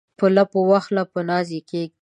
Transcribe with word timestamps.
په 0.19 0.25
لپو 0.35 0.59
واخلي 0.69 1.03
په 1.13 1.19
ناز 1.29 1.47
یې 1.55 1.59
کښیږدي 1.69 1.87